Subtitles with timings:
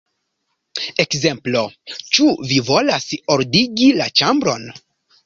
[1.03, 1.61] Ekzemplo:
[1.99, 3.07] 'Ĉu vi volas
[3.37, 4.67] ordigi la ĉambron?